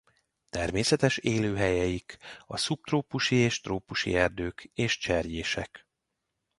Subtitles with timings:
[0.49, 2.17] Természetes élőhelyeik
[2.47, 5.87] a szubtrópusi és trópusi erdők és cserjések.